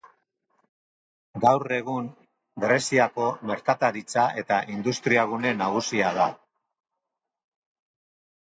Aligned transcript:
Gaur 1.43 1.73
egun, 1.75 2.07
Greziako 2.63 3.27
merkataritza 3.51 4.25
eta 4.43 4.59
industriagune 4.77 5.53
nagusia 5.61 6.11
da. 6.21 6.29